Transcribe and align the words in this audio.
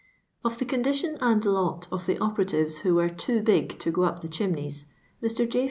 Of 0.43 0.57
the 0.57 0.65
condition 0.65 1.15
and 1.21 1.45
lot 1.45 1.87
of 1.91 2.07
the 2.07 2.17
operatives 2.17 2.81
wb« 2.81 2.91
were 2.95 3.07
too 3.09 3.43
big 3.43 3.77
to 3.77 3.91
go 3.91 4.01
up 4.01 4.27
chimneys, 4.31 4.85
Mr. 5.21 5.47
J. 5.47 5.59